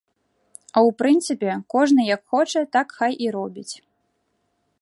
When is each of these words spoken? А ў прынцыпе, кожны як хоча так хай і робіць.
А 0.75 0.77
ў 0.87 0.89
прынцыпе, 1.01 1.51
кожны 1.75 2.01
як 2.15 2.21
хоча 2.37 2.59
так 2.77 2.87
хай 3.03 3.13
і 3.27 3.33
робіць. 3.37 3.71